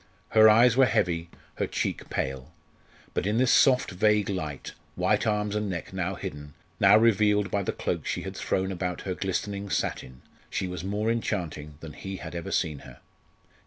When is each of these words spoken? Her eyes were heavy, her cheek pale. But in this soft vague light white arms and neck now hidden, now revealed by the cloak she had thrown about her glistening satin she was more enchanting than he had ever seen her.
Her 0.29 0.49
eyes 0.49 0.75
were 0.75 0.87
heavy, 0.87 1.29
her 1.57 1.67
cheek 1.67 2.09
pale. 2.09 2.51
But 3.13 3.27
in 3.27 3.37
this 3.37 3.51
soft 3.51 3.91
vague 3.91 4.29
light 4.29 4.71
white 4.95 5.27
arms 5.27 5.55
and 5.55 5.69
neck 5.69 5.93
now 5.93 6.15
hidden, 6.15 6.55
now 6.79 6.97
revealed 6.97 7.51
by 7.51 7.61
the 7.61 7.71
cloak 7.71 8.07
she 8.07 8.23
had 8.23 8.35
thrown 8.35 8.71
about 8.71 9.01
her 9.01 9.13
glistening 9.13 9.69
satin 9.69 10.23
she 10.49 10.67
was 10.67 10.83
more 10.83 11.11
enchanting 11.11 11.75
than 11.81 11.93
he 11.93 12.17
had 12.17 12.33
ever 12.33 12.49
seen 12.49 12.79
her. 12.79 12.99